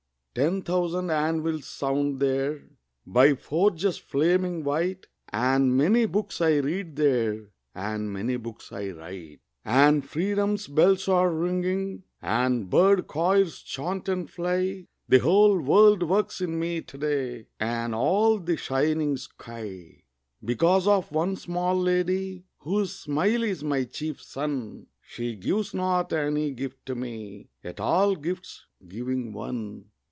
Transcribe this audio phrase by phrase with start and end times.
[0.33, 2.69] Ten thousand anvils sound there
[3.05, 9.41] By forges flaming white, And many books I read there, And many books I write;
[9.65, 16.39] And freedom's bells are ringing, And bird choirs chant and fly The whole world works
[16.39, 20.03] in me to day And all the shining sky,
[20.45, 24.87] Because of one small lady Whose smile is my chief sun.
[25.01, 29.87] She gives not any gift to me Yet all gifts, giving one....